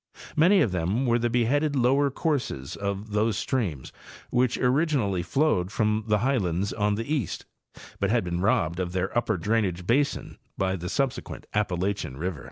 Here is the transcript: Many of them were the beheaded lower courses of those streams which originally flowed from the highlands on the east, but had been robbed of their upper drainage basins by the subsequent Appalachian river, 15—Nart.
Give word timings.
Many 0.35 0.61
of 0.61 0.71
them 0.71 1.05
were 1.05 1.19
the 1.19 1.29
beheaded 1.29 1.75
lower 1.75 2.09
courses 2.09 2.75
of 2.75 3.11
those 3.11 3.37
streams 3.37 3.93
which 4.31 4.57
originally 4.57 5.21
flowed 5.21 5.71
from 5.71 6.05
the 6.07 6.17
highlands 6.25 6.73
on 6.73 6.95
the 6.95 7.05
east, 7.13 7.45
but 7.99 8.09
had 8.09 8.23
been 8.23 8.41
robbed 8.41 8.79
of 8.79 8.93
their 8.93 9.15
upper 9.15 9.37
drainage 9.37 9.85
basins 9.85 10.37
by 10.57 10.75
the 10.75 10.89
subsequent 10.89 11.45
Appalachian 11.53 12.17
river, 12.17 12.39
15—Nart. 12.39 12.39